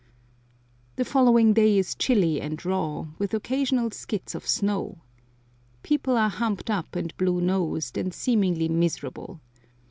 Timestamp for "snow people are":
4.47-6.27